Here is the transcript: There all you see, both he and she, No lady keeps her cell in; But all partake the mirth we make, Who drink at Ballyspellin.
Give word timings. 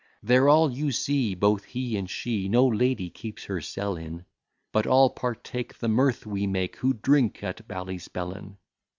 There 0.23 0.49
all 0.49 0.71
you 0.71 0.91
see, 0.91 1.35
both 1.35 1.63
he 1.63 1.95
and 1.95 2.09
she, 2.09 2.49
No 2.49 2.65
lady 2.65 3.07
keeps 3.07 3.43
her 3.43 3.61
cell 3.61 3.95
in; 3.97 4.25
But 4.71 4.87
all 4.87 5.11
partake 5.11 5.77
the 5.77 5.89
mirth 5.89 6.25
we 6.25 6.47
make, 6.47 6.77
Who 6.77 6.95
drink 6.95 7.43
at 7.43 7.67
Ballyspellin. 7.67 8.57